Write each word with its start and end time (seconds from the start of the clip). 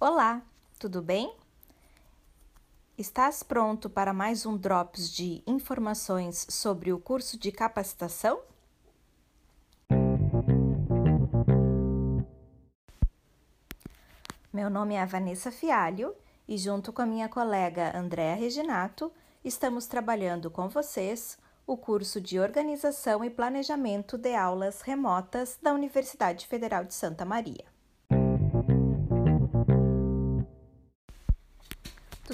Olá, 0.00 0.42
tudo 0.78 1.02
bem? 1.02 1.34
Estás 2.96 3.42
pronto 3.42 3.90
para 3.90 4.12
mais 4.12 4.46
um 4.46 4.56
Drops 4.56 5.10
de 5.10 5.42
informações 5.44 6.46
sobre 6.48 6.92
o 6.92 7.00
curso 7.00 7.36
de 7.36 7.50
capacitação? 7.50 8.40
Meu 14.52 14.70
nome 14.70 14.94
é 14.94 15.04
Vanessa 15.04 15.50
Fialho 15.50 16.14
e, 16.46 16.56
junto 16.56 16.92
com 16.92 17.02
a 17.02 17.06
minha 17.06 17.28
colega 17.28 17.98
Andréa 17.98 18.36
Reginato, 18.36 19.12
estamos 19.44 19.86
trabalhando 19.86 20.48
com 20.48 20.68
vocês 20.68 21.36
o 21.66 21.76
curso 21.76 22.20
de 22.20 22.38
Organização 22.38 23.24
e 23.24 23.30
Planejamento 23.30 24.16
de 24.16 24.32
Aulas 24.36 24.80
Remotas 24.80 25.58
da 25.60 25.72
Universidade 25.72 26.46
Federal 26.46 26.84
de 26.84 26.94
Santa 26.94 27.24
Maria. 27.24 27.77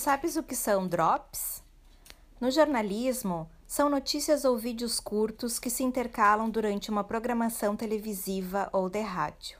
Sabes 0.00 0.34
o 0.36 0.42
que 0.42 0.56
são 0.56 0.88
drops? 0.88 1.62
No 2.40 2.50
jornalismo, 2.50 3.50
são 3.66 3.90
notícias 3.90 4.46
ou 4.46 4.56
vídeos 4.56 4.98
curtos 4.98 5.58
que 5.58 5.68
se 5.68 5.84
intercalam 5.84 6.48
durante 6.48 6.90
uma 6.90 7.04
programação 7.04 7.76
televisiva 7.76 8.70
ou 8.72 8.88
de 8.88 9.02
rádio. 9.02 9.58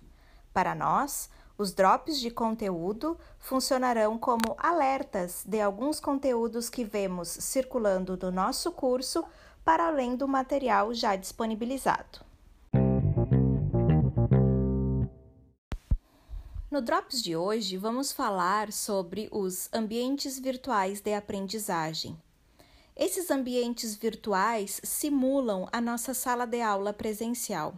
Para 0.50 0.74
nós, 0.74 1.28
os 1.58 1.74
drops 1.74 2.18
de 2.18 2.30
conteúdo 2.30 3.18
funcionarão 3.38 4.16
como 4.16 4.56
alertas 4.56 5.44
de 5.46 5.60
alguns 5.60 6.00
conteúdos 6.00 6.70
que 6.70 6.84
vemos 6.84 7.28
circulando 7.28 8.18
no 8.20 8.30
nosso 8.30 8.72
curso 8.72 9.22
para 9.62 9.88
além 9.88 10.16
do 10.16 10.26
material 10.26 10.94
já 10.94 11.16
disponibilizado. 11.16 12.29
No 16.80 16.86
Drops 16.86 17.22
de 17.22 17.36
hoje, 17.36 17.76
vamos 17.76 18.10
falar 18.10 18.72
sobre 18.72 19.28
os 19.30 19.68
ambientes 19.70 20.38
virtuais 20.38 21.02
de 21.02 21.12
aprendizagem. 21.12 22.18
Esses 22.96 23.30
ambientes 23.30 23.94
virtuais 23.94 24.80
simulam 24.82 25.68
a 25.70 25.78
nossa 25.78 26.14
sala 26.14 26.46
de 26.46 26.62
aula 26.62 26.94
presencial. 26.94 27.74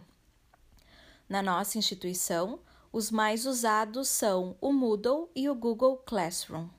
Na 1.27 1.41
nossa 1.41 1.77
instituição, 1.77 2.61
os 2.93 3.11
mais 3.11 3.45
usados 3.45 4.07
são 4.07 4.55
o 4.61 4.71
Moodle 4.71 5.29
e 5.35 5.49
o 5.49 5.53
Google 5.53 5.97
Classroom. 5.97 6.69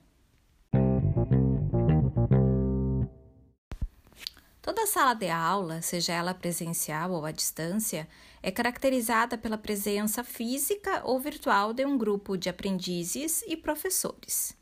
Sala 4.95 5.13
de 5.13 5.27
aula, 5.29 5.81
seja 5.81 6.13
ela 6.13 6.33
presencial 6.33 7.11
ou 7.11 7.25
à 7.25 7.31
distância, 7.31 8.07
é 8.41 8.49
caracterizada 8.49 9.37
pela 9.37 9.57
presença 9.57 10.23
física 10.23 11.01
ou 11.03 11.19
virtual 11.19 11.73
de 11.73 11.85
um 11.85 11.97
grupo 11.97 12.37
de 12.37 12.47
aprendizes 12.47 13.43
e 13.45 13.57
professores. 13.57 14.55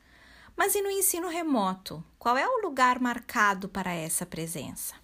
Mas 0.57 0.73
e 0.73 0.81
no 0.81 0.89
ensino 0.89 1.27
remoto? 1.27 2.03
Qual 2.17 2.35
é 2.35 2.47
o 2.47 2.63
lugar 2.63 2.99
marcado 2.99 3.69
para 3.69 3.93
essa 3.93 4.25
presença? 4.25 4.95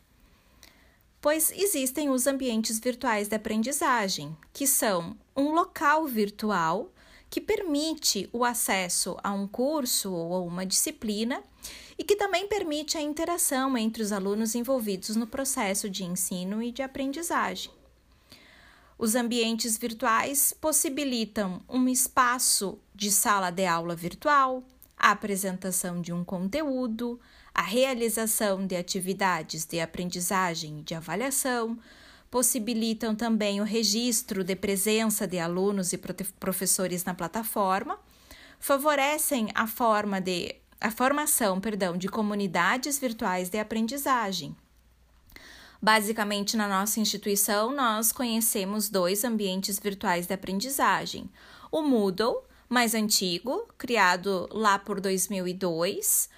Pois 1.22 1.52
existem 1.52 2.10
os 2.10 2.26
ambientes 2.26 2.80
virtuais 2.80 3.28
de 3.28 3.36
aprendizagem, 3.36 4.36
que 4.52 4.66
são 4.66 5.16
um 5.38 5.52
local 5.52 6.08
virtual 6.08 6.92
que 7.30 7.40
permite 7.40 8.30
o 8.34 8.44
acesso 8.44 9.18
a 9.24 9.32
um 9.32 9.48
curso 9.48 10.12
ou 10.12 10.34
a 10.34 10.42
uma 10.42 10.66
disciplina 10.66 11.44
e 11.98 12.04
que 12.04 12.16
também 12.16 12.48
permite 12.48 12.98
a 12.98 13.02
interação 13.02 13.78
entre 13.78 14.02
os 14.02 14.12
alunos 14.12 14.56
envolvidos 14.56 15.16
no 15.16 15.28
processo 15.28 15.90
de 15.90 16.04
ensino 16.04 16.64
e 16.64 16.72
de 16.72 16.82
aprendizagem. 16.82 17.72
Os 18.98 19.16
ambientes 19.16 19.78
virtuais 19.78 20.54
possibilitam 20.60 21.62
um 21.70 21.88
espaço 21.88 22.78
de 22.94 23.12
sala 23.12 23.50
de 23.50 23.66
aula 23.66 23.96
virtual, 23.96 24.64
a 24.98 25.12
apresentação 25.12 26.02
de 26.02 26.12
um 26.12 26.24
conteúdo, 26.24 27.20
a 27.54 27.62
realização 27.62 28.66
de 28.66 28.76
atividades 28.76 29.66
de 29.66 29.80
aprendizagem 29.80 30.80
e 30.80 30.84
de 30.84 30.96
avaliação, 30.96 31.78
possibilitam 32.30 33.16
também 33.16 33.60
o 33.60 33.64
registro 33.64 34.44
de 34.44 34.56
presença 34.56 35.28
de 35.28 35.40
alunos 35.40 35.94
e 35.94 35.98
professores 36.40 37.04
na 37.04 37.14
plataforma, 37.14 38.00
favorecem 38.60 39.50
a 39.56 39.66
forma 39.66 40.20
de 40.20 40.56
a 40.82 40.90
formação, 40.90 41.60
perdão, 41.60 41.98
de 41.98 42.08
comunidades 42.08 42.98
virtuais 42.98 43.50
de 43.50 43.60
aprendizagem. 43.60 44.56
Basicamente, 45.82 46.56
na 46.56 46.68
nossa 46.68 47.00
instituição, 47.00 47.74
nós 47.74 48.12
conhecemos 48.12 48.90
dois 48.90 49.24
ambientes 49.24 49.80
virtuais 49.80 50.28
de 50.28 50.34
aprendizagem: 50.34 51.30
o 51.72 51.82
Moodle, 51.82 52.44
mais 52.68 52.94
antigo, 52.94 53.68
criado 53.78 54.48
lá 54.52 54.78
por 54.78 55.02
2002, 55.02 56.30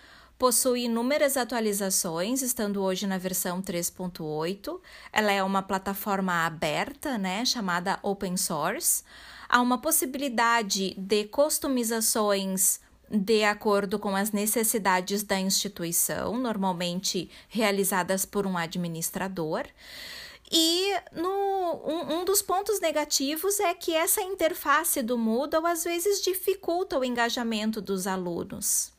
possui 0.41 0.85
inúmeras 0.85 1.37
atualizações, 1.37 2.41
estando 2.41 2.81
hoje 2.81 3.05
na 3.05 3.19
versão 3.19 3.61
3.8. 3.61 4.81
Ela 5.13 5.31
é 5.31 5.43
uma 5.43 5.61
plataforma 5.61 6.47
aberta, 6.47 7.15
né, 7.15 7.45
chamada 7.45 7.99
open 8.01 8.35
source. 8.35 9.03
Há 9.47 9.61
uma 9.61 9.77
possibilidade 9.77 10.95
de 10.97 11.25
customizações 11.25 12.79
de 13.07 13.43
acordo 13.43 13.99
com 13.99 14.15
as 14.15 14.31
necessidades 14.31 15.21
da 15.21 15.39
instituição, 15.39 16.35
normalmente 16.39 17.29
realizadas 17.47 18.25
por 18.25 18.47
um 18.47 18.57
administrador. 18.57 19.67
E 20.51 20.91
no, 21.11 21.83
um, 21.85 22.15
um, 22.15 22.25
dos 22.25 22.41
pontos 22.41 22.79
negativos 22.79 23.59
é 23.59 23.75
que 23.75 23.93
essa 23.93 24.23
interface 24.23 25.03
do 25.03 25.19
Moodle 25.19 25.67
às 25.67 25.83
vezes 25.83 26.19
dificulta 26.19 26.97
o 26.97 27.05
engajamento 27.05 27.79
dos 27.79 28.07
alunos. 28.07 28.91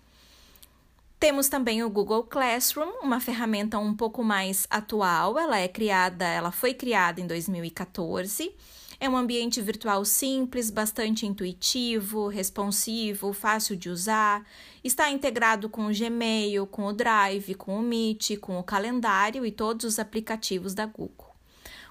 Temos 1.23 1.49
também 1.49 1.85
o 1.85 1.89
Google 1.89 2.25
Classroom, 2.25 2.99
uma 3.01 3.21
ferramenta 3.21 3.79
um 3.79 3.95
pouco 3.95 4.25
mais 4.25 4.67
atual. 4.69 5.39
Ela 5.39 5.61
é 5.61 5.69
criada, 5.69 6.27
ela 6.27 6.51
foi 6.51 6.75
criada 6.75 7.21
em 7.21 7.29
2014 7.29 8.53
é 8.99 9.09
um 9.09 9.17
ambiente 9.17 9.61
virtual 9.61 10.05
simples, 10.05 10.71
bastante 10.71 11.27
intuitivo, 11.27 12.29
responsivo, 12.29 13.33
fácil 13.33 13.77
de 13.77 13.89
usar. 13.89 14.47
Está 14.85 15.11
integrado 15.11 15.69
com 15.69 15.87
o 15.87 15.93
Gmail, 15.93 16.69
com 16.69 16.87
o 16.87 16.93
Drive, 16.93 17.55
com 17.55 17.79
o 17.79 17.83
Meet, 17.83 18.37
com 18.39 18.61
o 18.61 18.63
calendário 18.63 19.45
e 19.45 19.51
todos 19.51 19.85
os 19.85 19.99
aplicativos 19.99 20.73
da 20.73 20.87
Google. 20.87 21.32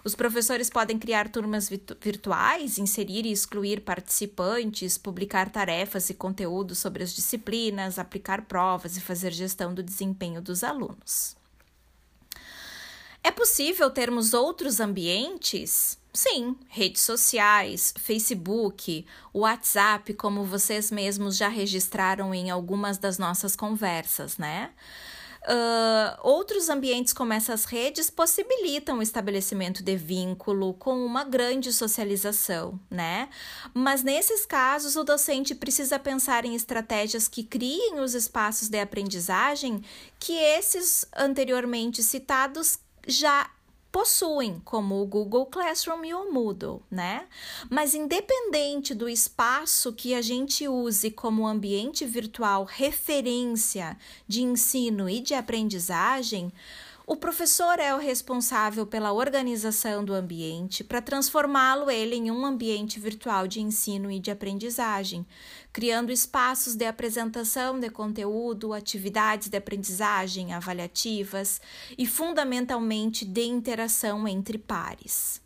Os 0.04 0.16
professores 0.16 0.70
podem 0.70 0.98
criar 0.98 1.30
turmas 1.30 1.70
virtuais, 1.70 2.78
inserir 2.78 3.26
e 3.26 3.32
excluir 3.32 3.82
participantes, 3.82 4.98
publicar 4.98 5.50
tarefas 5.50 6.10
e 6.10 6.14
conteúdos 6.14 6.80
sobre 6.80 7.04
as 7.04 7.14
disciplinas, 7.14 8.00
aplicar 8.00 8.44
provas 8.46 8.98
e 8.98 9.02
fazer 9.02 9.32
gestão 9.32 9.74
do 9.74 9.84
desempenho 9.84 10.42
dos 10.42 10.64
alunos. 10.64 11.36
É 13.24 13.30
possível 13.30 13.92
termos 13.92 14.34
outros 14.34 14.80
ambientes? 14.80 16.00
Sim, 16.12 16.58
redes 16.68 17.04
sociais, 17.04 17.94
Facebook, 17.98 19.06
WhatsApp, 19.34 20.14
como 20.16 20.44
vocês 20.44 20.92
mesmos 20.92 21.38
já 21.38 21.48
registraram 21.48 22.34
em 22.34 22.50
algumas 22.50 22.98
das 22.98 23.18
nossas 23.18 23.56
conversas, 23.56 24.38
né? 24.38 24.72
Uh, 25.44 26.20
outros 26.22 26.70
ambientes 26.70 27.14
como 27.14 27.34
essas 27.34 27.66
redes 27.66 28.12
possibilitam 28.12 29.00
o 29.00 29.02
estabelecimento 29.02 29.82
de 29.82 29.98
vínculo 29.98 30.76
com 30.76 31.04
uma 31.04 31.24
grande 31.24 31.74
socialização, 31.74 32.80
né? 32.92 33.28
Mas 33.74 34.04
nesses 34.04 34.46
casos, 34.46 34.96
o 34.96 35.04
docente 35.04 35.56
precisa 35.56 35.98
pensar 35.98 36.46
em 36.46 36.54
estratégias 36.54 37.28
que 37.28 37.44
criem 37.44 38.00
os 38.00 38.14
espaços 38.14 38.70
de 38.70 38.80
aprendizagem 38.80 39.84
que 40.20 40.34
esses 40.34 41.06
anteriormente 41.18 42.04
citados 42.04 42.78
já 43.08 43.50
possuem, 43.92 44.62
como 44.64 45.02
o 45.02 45.06
Google 45.06 45.46
Classroom 45.46 46.06
e 46.06 46.14
o 46.14 46.32
Moodle, 46.32 46.82
né? 46.90 47.28
Mas 47.70 47.94
independente 47.94 48.96
do 48.96 49.10
espaço 49.10 49.92
que 49.92 50.14
a 50.16 50.22
gente 50.22 50.68
use 50.68 51.12
como 51.12 51.46
ambiente 51.46 52.06
virtual 52.06 52.64
referência 52.64 53.98
de 54.28 54.42
ensino 54.42 55.10
e 55.10 55.20
de 55.20 55.34
aprendizagem, 55.34 56.52
o 57.06 57.16
professor 57.16 57.80
é 57.80 57.94
o 57.96 57.98
responsável 57.98 58.86
pela 58.86 59.12
organização 59.12 60.06
do 60.06 60.14
ambiente 60.14 60.84
para 60.84 61.02
transformá-lo 61.02 61.90
ele 61.90 62.16
em 62.16 62.30
um 62.30 62.46
ambiente 62.46 63.00
virtual 63.00 63.48
de 63.48 63.60
ensino 63.60 64.12
e 64.12 64.20
de 64.20 64.30
aprendizagem, 64.30 65.26
criando 65.74 66.12
espaços 66.12 66.76
de 66.76 66.86
apresentação 66.86 67.80
de 67.80 67.90
conteúdo, 67.90 68.72
atividades 68.72 69.50
de 69.50 69.58
aprendizagem 69.58 70.54
avaliativas 70.54 71.60
e 71.98 72.06
fundamentalmente 72.06 73.26
de 73.26 73.46
interação 73.46 74.28
entre 74.28 74.58
pares. 74.58 75.41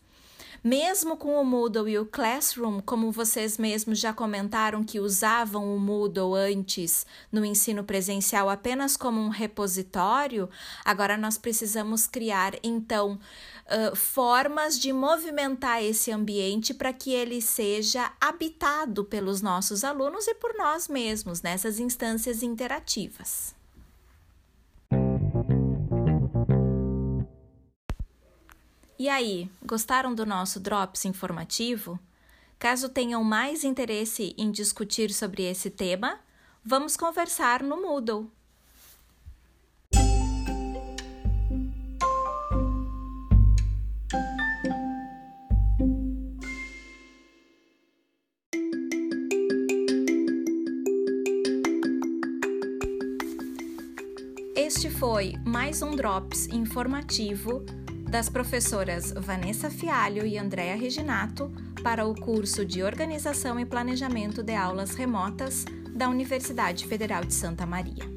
Mesmo 0.67 1.15
com 1.15 1.39
o 1.39 1.45
Moodle 1.45 1.87
e 1.87 1.99
o 1.99 2.07
Classroom, 2.07 2.81
como 2.81 3.11
vocês 3.11 3.55
mesmos 3.55 3.99
já 3.99 4.11
comentaram 4.11 4.83
que 4.83 4.99
usavam 4.99 5.75
o 5.75 5.79
Moodle 5.79 6.33
antes 6.33 7.05
no 7.31 7.45
ensino 7.45 7.83
presencial 7.83 8.49
apenas 8.49 8.97
como 8.97 9.21
um 9.21 9.29
repositório, 9.29 10.49
agora 10.83 11.17
nós 11.17 11.37
precisamos 11.37 12.07
criar 12.07 12.55
então 12.63 13.19
uh, 13.67 13.95
formas 13.95 14.79
de 14.79 14.91
movimentar 14.91 15.83
esse 15.83 16.11
ambiente 16.11 16.73
para 16.73 16.91
que 16.91 17.13
ele 17.13 17.43
seja 17.43 18.11
habitado 18.19 19.05
pelos 19.05 19.43
nossos 19.43 19.83
alunos 19.83 20.27
e 20.27 20.33
por 20.33 20.55
nós 20.57 20.87
mesmos 20.87 21.43
nessas 21.43 21.79
instâncias 21.79 22.41
interativas. 22.41 23.53
E 28.97 29.09
aí, 29.09 29.49
gostaram 29.61 30.15
do 30.15 30.25
nosso 30.25 30.57
Drops 30.57 31.03
informativo? 31.03 31.99
Caso 32.57 32.87
tenham 32.87 33.21
mais 33.25 33.65
interesse 33.65 34.33
em 34.37 34.49
discutir 34.49 35.11
sobre 35.11 35.43
esse 35.43 35.69
tema, 35.69 36.17
vamos 36.63 36.95
conversar 36.95 37.61
no 37.61 37.81
Moodle. 37.81 38.31
Este 54.55 54.89
foi 54.89 55.33
mais 55.45 55.81
um 55.81 55.97
Drops 55.97 56.47
informativo 56.47 57.65
das 58.15 58.29
professoras 58.29 59.11
Vanessa 59.11 59.69
Fialho 59.69 60.25
e 60.25 60.37
Andréa 60.37 60.73
Reginato 60.77 61.51
para 61.83 62.05
o 62.05 62.15
curso 62.15 62.63
de 62.63 62.81
Organização 62.81 63.59
e 63.59 63.65
Planejamento 63.65 64.41
de 64.41 64.55
Aulas 64.55 64.91
Remotas 64.91 65.65
da 65.93 66.07
Universidade 66.07 66.87
Federal 66.87 67.25
de 67.25 67.33
Santa 67.33 67.65
Maria. 67.65 68.14